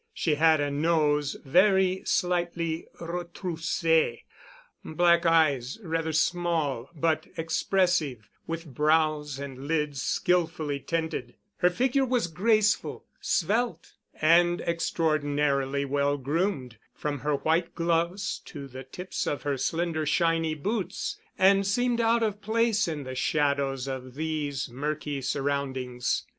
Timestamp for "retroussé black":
2.99-5.27